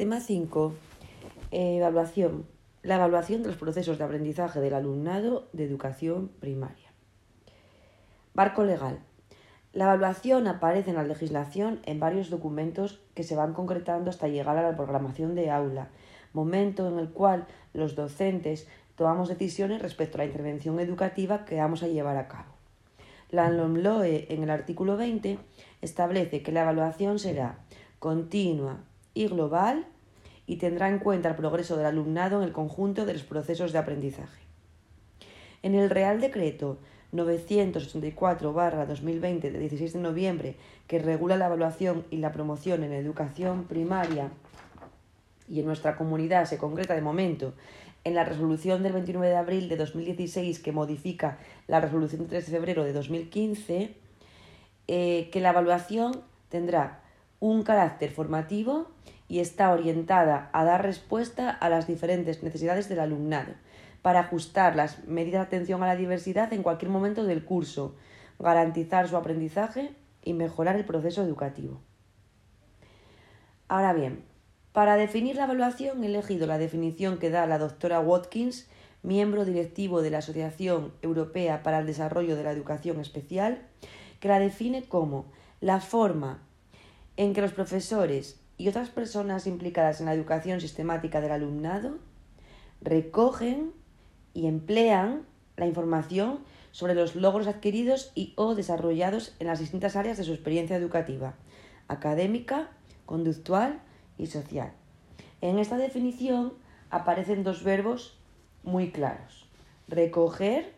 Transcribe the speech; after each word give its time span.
Tema 0.00 0.20
5. 0.20 0.72
Evaluación. 1.50 2.46
La 2.82 2.94
evaluación 2.94 3.42
de 3.42 3.48
los 3.48 3.58
procesos 3.58 3.98
de 3.98 4.04
aprendizaje 4.04 4.58
del 4.58 4.72
alumnado 4.72 5.50
de 5.52 5.64
educación 5.64 6.30
primaria. 6.40 6.90
Marco 8.32 8.64
legal. 8.64 9.00
La 9.74 9.84
evaluación 9.84 10.46
aparece 10.46 10.88
en 10.88 10.96
la 10.96 11.02
legislación 11.02 11.80
en 11.84 12.00
varios 12.00 12.30
documentos 12.30 13.02
que 13.12 13.24
se 13.24 13.36
van 13.36 13.52
concretando 13.52 14.08
hasta 14.08 14.28
llegar 14.28 14.56
a 14.56 14.62
la 14.62 14.74
programación 14.74 15.34
de 15.34 15.50
aula, 15.50 15.90
momento 16.32 16.88
en 16.88 16.98
el 16.98 17.10
cual 17.10 17.46
los 17.74 17.94
docentes 17.94 18.68
tomamos 18.96 19.28
decisiones 19.28 19.82
respecto 19.82 20.16
a 20.16 20.24
la 20.24 20.28
intervención 20.28 20.80
educativa 20.80 21.44
que 21.44 21.56
vamos 21.56 21.82
a 21.82 21.88
llevar 21.88 22.16
a 22.16 22.26
cabo. 22.26 22.54
La 23.28 23.50
LOMLOE 23.50 24.32
en 24.32 24.44
el 24.44 24.50
artículo 24.50 24.96
20 24.96 25.38
establece 25.82 26.42
que 26.42 26.52
la 26.52 26.62
evaluación 26.62 27.18
será 27.18 27.58
continua 27.98 28.78
y 29.14 29.26
global 29.26 29.86
y 30.46 30.56
tendrá 30.56 30.88
en 30.88 30.98
cuenta 30.98 31.28
el 31.28 31.36
progreso 31.36 31.76
del 31.76 31.86
alumnado 31.86 32.38
en 32.38 32.48
el 32.48 32.52
conjunto 32.52 33.06
de 33.06 33.14
los 33.14 33.22
procesos 33.22 33.72
de 33.72 33.78
aprendizaje. 33.78 34.42
En 35.62 35.74
el 35.74 35.90
Real 35.90 36.20
Decreto 36.20 36.78
984-2020 37.12 39.40
de 39.40 39.58
16 39.58 39.94
de 39.94 40.00
noviembre, 40.00 40.56
que 40.86 40.98
regula 40.98 41.36
la 41.36 41.46
evaluación 41.46 42.04
y 42.10 42.18
la 42.18 42.32
promoción 42.32 42.84
en 42.84 42.92
educación 42.92 43.64
primaria 43.64 44.30
y 45.48 45.60
en 45.60 45.66
nuestra 45.66 45.96
comunidad 45.96 46.44
se 46.46 46.58
concreta 46.58 46.94
de 46.94 47.02
momento 47.02 47.54
en 48.04 48.14
la 48.14 48.24
resolución 48.24 48.82
del 48.82 48.94
29 48.94 49.28
de 49.28 49.36
abril 49.36 49.68
de 49.68 49.76
2016 49.76 50.60
que 50.60 50.72
modifica 50.72 51.38
la 51.66 51.80
resolución 51.80 52.22
del 52.22 52.30
3 52.30 52.46
de 52.46 52.52
febrero 52.52 52.84
de 52.84 52.92
2015, 52.92 53.94
eh, 54.88 55.28
que 55.30 55.40
la 55.40 55.50
evaluación 55.50 56.22
tendrá 56.48 56.99
un 57.40 57.62
carácter 57.62 58.10
formativo 58.10 58.88
y 59.26 59.40
está 59.40 59.72
orientada 59.72 60.50
a 60.52 60.64
dar 60.64 60.82
respuesta 60.82 61.50
a 61.50 61.68
las 61.68 61.86
diferentes 61.86 62.42
necesidades 62.42 62.88
del 62.88 63.00
alumnado, 63.00 63.52
para 64.02 64.20
ajustar 64.20 64.76
las 64.76 65.06
medidas 65.06 65.40
de 65.40 65.56
atención 65.56 65.82
a 65.82 65.86
la 65.86 65.96
diversidad 65.96 66.52
en 66.52 66.62
cualquier 66.62 66.90
momento 66.90 67.24
del 67.24 67.44
curso, 67.44 67.96
garantizar 68.38 69.08
su 69.08 69.16
aprendizaje 69.16 69.94
y 70.22 70.34
mejorar 70.34 70.76
el 70.76 70.84
proceso 70.84 71.22
educativo. 71.22 71.80
Ahora 73.68 73.92
bien, 73.92 74.24
para 74.72 74.96
definir 74.96 75.36
la 75.36 75.44
evaluación 75.44 76.02
he 76.02 76.06
elegido 76.06 76.46
la 76.46 76.58
definición 76.58 77.18
que 77.18 77.30
da 77.30 77.46
la 77.46 77.58
doctora 77.58 78.00
Watkins, 78.00 78.68
miembro 79.02 79.44
directivo 79.44 80.02
de 80.02 80.10
la 80.10 80.18
Asociación 80.18 80.92
Europea 81.02 81.62
para 81.62 81.78
el 81.78 81.86
Desarrollo 81.86 82.36
de 82.36 82.44
la 82.44 82.52
Educación 82.52 83.00
Especial, 83.00 83.62
que 84.18 84.28
la 84.28 84.38
define 84.38 84.84
como 84.84 85.26
la 85.60 85.80
forma 85.80 86.42
en 87.20 87.34
que 87.34 87.42
los 87.42 87.52
profesores 87.52 88.40
y 88.56 88.68
otras 88.68 88.88
personas 88.88 89.46
implicadas 89.46 90.00
en 90.00 90.06
la 90.06 90.14
educación 90.14 90.58
sistemática 90.58 91.20
del 91.20 91.32
alumnado 91.32 91.98
recogen 92.80 93.74
y 94.32 94.46
emplean 94.46 95.26
la 95.58 95.66
información 95.66 96.38
sobre 96.70 96.94
los 96.94 97.16
logros 97.16 97.46
adquiridos 97.46 98.10
y 98.14 98.32
o 98.36 98.54
desarrollados 98.54 99.36
en 99.38 99.48
las 99.48 99.58
distintas 99.58 99.96
áreas 99.96 100.16
de 100.16 100.24
su 100.24 100.32
experiencia 100.32 100.76
educativa, 100.76 101.34
académica, 101.88 102.70
conductual 103.04 103.82
y 104.16 104.28
social. 104.28 104.72
En 105.42 105.58
esta 105.58 105.76
definición 105.76 106.54
aparecen 106.88 107.44
dos 107.44 107.62
verbos 107.62 108.18
muy 108.62 108.92
claros, 108.92 109.46
recoger 109.88 110.72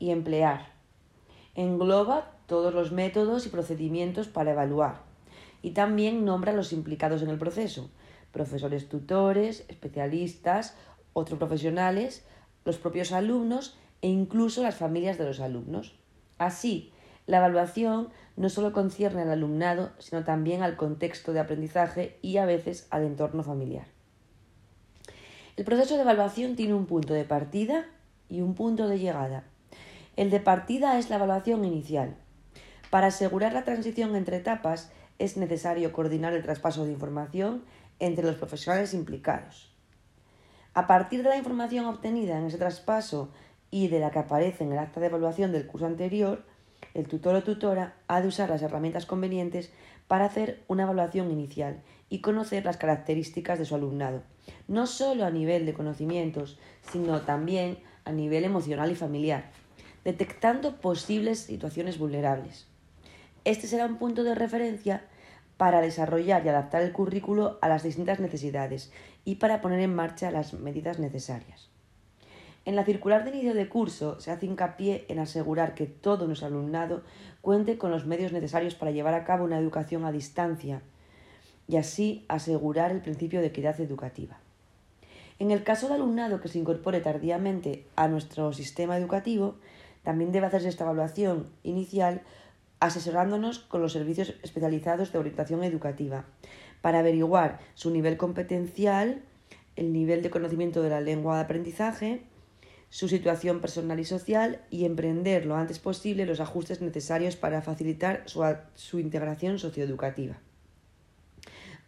y 0.00 0.10
emplear. 0.10 0.66
Engloba 1.54 2.32
todos 2.46 2.74
los 2.74 2.90
métodos 2.90 3.46
y 3.46 3.50
procedimientos 3.50 4.26
para 4.26 4.50
evaluar, 4.50 5.06
y 5.62 5.72
también 5.72 6.24
nombra 6.24 6.52
a 6.52 6.54
los 6.54 6.72
implicados 6.72 7.22
en 7.22 7.30
el 7.30 7.38
proceso, 7.38 7.90
profesores 8.32 8.88
tutores, 8.88 9.64
especialistas, 9.68 10.76
otros 11.12 11.38
profesionales, 11.38 12.24
los 12.64 12.78
propios 12.78 13.12
alumnos 13.12 13.78
e 14.02 14.08
incluso 14.08 14.62
las 14.62 14.76
familias 14.76 15.18
de 15.18 15.24
los 15.24 15.40
alumnos. 15.40 15.98
Así, 16.38 16.92
la 17.26 17.38
evaluación 17.38 18.10
no 18.36 18.48
solo 18.50 18.72
concierne 18.72 19.22
al 19.22 19.30
alumnado, 19.30 19.90
sino 19.98 20.24
también 20.24 20.62
al 20.62 20.76
contexto 20.76 21.32
de 21.32 21.40
aprendizaje 21.40 22.18
y 22.22 22.36
a 22.36 22.46
veces 22.46 22.86
al 22.90 23.04
entorno 23.04 23.42
familiar. 23.42 23.86
El 25.56 25.64
proceso 25.64 25.96
de 25.96 26.02
evaluación 26.02 26.54
tiene 26.54 26.74
un 26.74 26.86
punto 26.86 27.14
de 27.14 27.24
partida 27.24 27.86
y 28.28 28.42
un 28.42 28.54
punto 28.54 28.88
de 28.88 28.98
llegada. 28.98 29.44
El 30.14 30.30
de 30.30 30.40
partida 30.40 30.98
es 30.98 31.08
la 31.08 31.16
evaluación 31.16 31.64
inicial. 31.64 32.16
Para 32.90 33.08
asegurar 33.08 33.54
la 33.54 33.64
transición 33.64 34.14
entre 34.16 34.36
etapas, 34.36 34.92
es 35.18 35.36
necesario 35.36 35.92
coordinar 35.92 36.32
el 36.34 36.42
traspaso 36.42 36.84
de 36.84 36.92
información 36.92 37.64
entre 37.98 38.24
los 38.24 38.36
profesionales 38.36 38.94
implicados. 38.94 39.72
A 40.74 40.86
partir 40.86 41.22
de 41.22 41.30
la 41.30 41.38
información 41.38 41.86
obtenida 41.86 42.38
en 42.38 42.46
ese 42.46 42.58
traspaso 42.58 43.30
y 43.70 43.88
de 43.88 44.00
la 44.00 44.10
que 44.10 44.18
aparece 44.18 44.64
en 44.64 44.72
el 44.72 44.78
acta 44.78 45.00
de 45.00 45.06
evaluación 45.06 45.52
del 45.52 45.66
curso 45.66 45.86
anterior, 45.86 46.44
el 46.94 47.08
tutor 47.08 47.34
o 47.34 47.42
tutora 47.42 47.96
ha 48.08 48.20
de 48.20 48.28
usar 48.28 48.50
las 48.50 48.62
herramientas 48.62 49.06
convenientes 49.06 49.70
para 50.06 50.26
hacer 50.26 50.62
una 50.68 50.84
evaluación 50.84 51.30
inicial 51.30 51.82
y 52.08 52.20
conocer 52.20 52.64
las 52.64 52.76
características 52.76 53.58
de 53.58 53.64
su 53.64 53.74
alumnado, 53.74 54.22
no 54.68 54.86
solo 54.86 55.24
a 55.24 55.30
nivel 55.30 55.66
de 55.66 55.74
conocimientos, 55.74 56.58
sino 56.92 57.22
también 57.22 57.78
a 58.04 58.12
nivel 58.12 58.44
emocional 58.44 58.90
y 58.92 58.94
familiar, 58.94 59.50
detectando 60.04 60.76
posibles 60.76 61.40
situaciones 61.40 61.98
vulnerables. 61.98 62.68
Este 63.46 63.68
será 63.68 63.86
un 63.86 63.96
punto 63.96 64.24
de 64.24 64.34
referencia 64.34 65.04
para 65.56 65.80
desarrollar 65.80 66.44
y 66.44 66.48
adaptar 66.48 66.82
el 66.82 66.90
currículo 66.90 67.60
a 67.62 67.68
las 67.68 67.84
distintas 67.84 68.18
necesidades 68.18 68.90
y 69.24 69.36
para 69.36 69.60
poner 69.60 69.78
en 69.78 69.94
marcha 69.94 70.32
las 70.32 70.52
medidas 70.54 70.98
necesarias. 70.98 71.68
En 72.64 72.74
la 72.74 72.84
circular 72.84 73.22
de 73.22 73.30
inicio 73.30 73.54
de 73.54 73.68
curso 73.68 74.18
se 74.18 74.32
hace 74.32 74.46
hincapié 74.46 75.06
en 75.08 75.20
asegurar 75.20 75.74
que 75.74 75.86
todo 75.86 76.26
nuestro 76.26 76.48
alumnado 76.48 77.04
cuente 77.40 77.78
con 77.78 77.92
los 77.92 78.04
medios 78.04 78.32
necesarios 78.32 78.74
para 78.74 78.90
llevar 78.90 79.14
a 79.14 79.22
cabo 79.22 79.44
una 79.44 79.60
educación 79.60 80.04
a 80.04 80.10
distancia 80.10 80.82
y 81.68 81.76
así 81.76 82.24
asegurar 82.26 82.90
el 82.90 83.00
principio 83.00 83.40
de 83.40 83.46
equidad 83.46 83.80
educativa. 83.80 84.40
En 85.38 85.52
el 85.52 85.62
caso 85.62 85.86
del 85.86 85.98
alumnado 86.02 86.40
que 86.40 86.48
se 86.48 86.58
incorpore 86.58 86.98
tardíamente 86.98 87.86
a 87.94 88.08
nuestro 88.08 88.52
sistema 88.52 88.98
educativo, 88.98 89.54
también 90.02 90.32
debe 90.32 90.46
hacerse 90.46 90.68
esta 90.68 90.82
evaluación 90.82 91.46
inicial 91.62 92.22
asesorándonos 92.80 93.58
con 93.58 93.80
los 93.80 93.92
servicios 93.92 94.34
especializados 94.42 95.12
de 95.12 95.18
orientación 95.18 95.64
educativa 95.64 96.24
para 96.80 97.00
averiguar 97.00 97.60
su 97.74 97.90
nivel 97.90 98.16
competencial, 98.16 99.22
el 99.76 99.92
nivel 99.92 100.22
de 100.22 100.30
conocimiento 100.30 100.82
de 100.82 100.90
la 100.90 101.00
lengua 101.00 101.36
de 101.36 101.44
aprendizaje, 101.44 102.22
su 102.90 103.08
situación 103.08 103.60
personal 103.60 103.98
y 103.98 104.04
social 104.04 104.60
y 104.70 104.84
emprender 104.84 105.46
lo 105.46 105.56
antes 105.56 105.78
posible 105.78 106.26
los 106.26 106.40
ajustes 106.40 106.80
necesarios 106.80 107.36
para 107.36 107.62
facilitar 107.62 108.22
su, 108.26 108.44
su 108.74 108.98
integración 108.98 109.58
socioeducativa. 109.58 110.38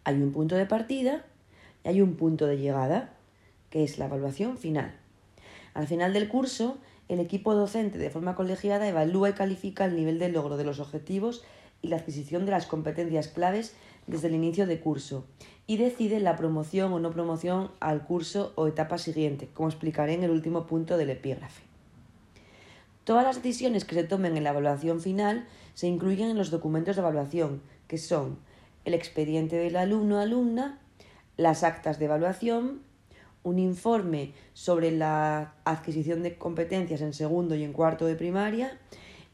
Hay 0.04 0.16
un 0.16 0.32
punto 0.32 0.56
de 0.56 0.66
partida 0.66 1.24
y 1.84 1.88
hay 1.88 2.00
un 2.00 2.16
punto 2.16 2.46
de 2.46 2.58
llegada, 2.58 3.14
que 3.70 3.84
es 3.84 3.98
la 3.98 4.06
evaluación 4.06 4.58
final. 4.58 4.94
Al 5.74 5.86
final 5.86 6.12
del 6.12 6.28
curso, 6.28 6.78
el 7.08 7.20
equipo 7.20 7.54
docente 7.54 7.98
de 7.98 8.10
forma 8.10 8.34
colegiada 8.34 8.88
evalúa 8.88 9.30
y 9.30 9.32
califica 9.32 9.84
el 9.84 9.96
nivel 9.96 10.18
de 10.18 10.28
logro 10.28 10.56
de 10.56 10.64
los 10.64 10.80
objetivos 10.80 11.42
y 11.82 11.88
la 11.88 11.96
adquisición 11.96 12.44
de 12.44 12.52
las 12.52 12.66
competencias 12.66 13.28
claves 13.28 13.74
desde 14.06 14.28
el 14.28 14.34
inicio 14.34 14.66
de 14.66 14.80
curso 14.80 15.24
y 15.66 15.76
decide 15.76 16.20
la 16.20 16.36
promoción 16.36 16.92
o 16.92 16.98
no 16.98 17.10
promoción 17.10 17.70
al 17.80 18.04
curso 18.04 18.52
o 18.56 18.66
etapa 18.66 18.98
siguiente, 18.98 19.48
como 19.54 19.68
explicaré 19.68 20.14
en 20.14 20.24
el 20.24 20.30
último 20.30 20.66
punto 20.66 20.96
del 20.96 21.10
epígrafe. 21.10 21.62
Todas 23.04 23.24
las 23.24 23.36
decisiones 23.36 23.84
que 23.84 23.94
se 23.94 24.04
tomen 24.04 24.36
en 24.36 24.44
la 24.44 24.50
evaluación 24.50 25.00
final 25.00 25.46
se 25.74 25.86
incluyen 25.86 26.30
en 26.30 26.36
los 26.36 26.50
documentos 26.50 26.96
de 26.96 27.00
evaluación, 27.00 27.62
que 27.86 27.96
son 27.96 28.38
el 28.84 28.94
expediente 28.94 29.56
del 29.56 29.76
alumno 29.76 30.16
o 30.16 30.20
alumna, 30.20 30.78
las 31.36 31.62
actas 31.62 31.98
de 31.98 32.06
evaluación, 32.06 32.82
un 33.48 33.58
informe 33.58 34.32
sobre 34.52 34.90
la 34.90 35.54
adquisición 35.64 36.22
de 36.22 36.36
competencias 36.36 37.00
en 37.00 37.12
segundo 37.12 37.54
y 37.54 37.64
en 37.64 37.72
cuarto 37.72 38.06
de 38.06 38.14
primaria, 38.14 38.78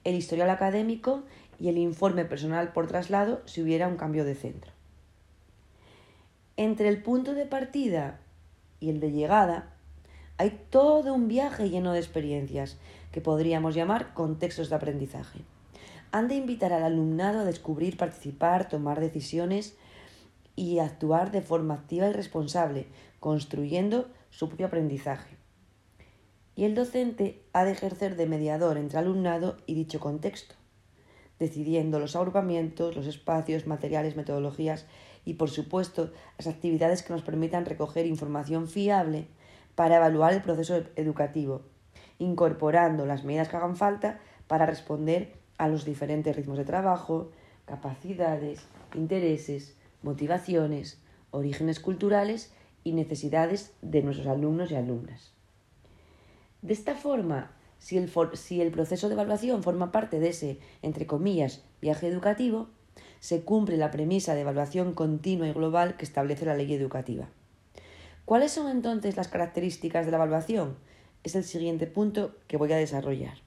el 0.05 0.14
historial 0.14 0.50
académico 0.50 1.22
y 1.58 1.69
el 1.69 1.78
informe 1.78 2.25
personal 2.25 2.72
por 2.72 2.87
traslado 2.87 3.43
si 3.46 3.62
hubiera 3.62 3.88
un 3.88 3.96
cambio 3.96 4.25
de 4.25 4.34
centro. 4.34 4.72
Entre 6.56 6.88
el 6.88 7.02
punto 7.02 7.34
de 7.34 7.46
partida 7.46 8.20
y 8.78 8.90
el 8.90 9.00
de 9.00 9.11
llegada 9.11 9.72
hay 10.37 10.61
todo 10.70 11.14
un 11.14 11.28
viaje 11.28 11.69
lleno 11.70 11.93
de 11.93 11.99
experiencias 11.99 12.76
que 13.12 13.20
podríamos 13.20 13.75
llamar 13.75 14.14
contextos 14.14 14.70
de 14.70 14.76
aprendizaje. 14.76 15.40
Han 16.12 16.28
de 16.28 16.37
invitar 16.37 16.72
al 16.72 16.84
alumnado 16.84 17.40
a 17.40 17.44
descubrir, 17.44 17.96
participar, 17.96 18.69
tomar 18.69 19.00
decisiones 19.00 19.76
y 20.56 20.79
actuar 20.79 21.31
de 21.31 21.43
forma 21.43 21.75
activa 21.75 22.09
y 22.09 22.12
responsable, 22.12 22.87
construyendo 23.21 24.09
su 24.31 24.49
propio 24.49 24.67
aprendizaje. 24.67 25.37
Y 26.56 26.65
el 26.65 26.75
docente 26.75 27.43
ha 27.53 27.65
de 27.65 27.73
ejercer 27.73 28.17
de 28.17 28.27
mediador 28.27 28.77
entre 28.77 28.99
alumnado 28.99 29.56
y 29.67 29.75
dicho 29.75 29.99
contexto, 29.99 30.55
decidiendo 31.39 31.99
los 31.99 32.15
agrupamientos, 32.15 32.95
los 32.95 33.06
espacios, 33.06 33.67
materiales, 33.67 34.15
metodologías 34.15 34.87
y, 35.25 35.35
por 35.35 35.51
supuesto, 35.51 36.12
las 36.39 36.47
actividades 36.47 37.03
que 37.03 37.12
nos 37.12 37.23
permitan 37.23 37.65
recoger 37.65 38.07
información 38.07 38.69
fiable 38.69 39.27
para 39.75 39.97
evaluar 39.97 40.33
el 40.33 40.43
proceso 40.43 40.85
educativo, 40.95 41.62
incorporando 42.19 43.07
las 43.07 43.25
medidas 43.25 43.49
que 43.49 43.57
hagan 43.57 43.77
falta 43.77 44.21
para 44.47 44.67
responder 44.67 45.33
a 45.59 45.69
los 45.69 45.85
diferentes 45.85 46.37
ritmos 46.37 46.59
de 46.59 46.65
trabajo, 46.65 47.31
capacidades, 47.65 48.67
intereses, 48.95 49.77
motivaciones, 50.05 51.01
orígenes 51.31 51.81
culturales 51.81 52.53
y 52.85 52.93
necesidades 52.93 53.73
de 53.83 54.03
nuestros 54.03 54.29
alumnos 54.29 54.71
y 54.71 54.77
alumnas. 54.77 55.33
De 56.62 56.73
esta 56.73 56.95
forma, 56.95 57.51
si 57.79 57.99
el, 57.99 58.71
proceso 58.71 59.09
de 59.09 59.15
evaluación 59.15 59.62
forma 59.62 59.93
parte 59.93 60.21
de 60.21 60.29
ese, 60.29 60.59
entre 60.83 61.06
comillas, 61.06 61.62
viaje 61.83 62.06
educativo, 62.06 62.69
se 63.21 63.43
cumple 63.43 63.77
la 63.77 63.91
premisa 63.91 64.35
de 64.35 64.43
evaluación 64.43 64.95
continua 64.95 65.49
y 65.49 65.53
global 65.53 65.97
que 65.97 66.05
establece 66.05 66.47
la 66.47 66.57
ley 66.57 66.73
educativa. 66.73 67.29
¿Cuáles 68.25 68.53
son 68.53 68.71
entonces 68.71 69.17
las 69.17 69.29
características 69.29 70.07
de 70.07 70.12
la 70.12 70.19
evaluación? 70.19 70.77
Es 71.25 71.35
el 71.35 71.45
siguiente 71.45 71.87
punto 71.87 72.35
que 72.47 72.57
voy 72.57 72.73
a 72.73 72.77
desarrollar. 72.77 73.44